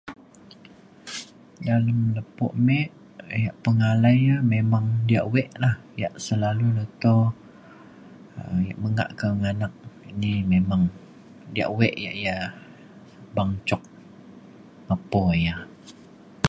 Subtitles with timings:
[1.67, 2.89] dalem lepo mik,
[3.45, 7.17] ya' pengalai ya memang diak we' la ya' selalu leto
[8.39, 9.73] um ya' mengak ka du nganak
[10.11, 10.81] ini memang
[11.53, 12.37] diak we' ya' ya
[13.35, 13.81] beng cuk,
[14.87, 15.55] mepo ya.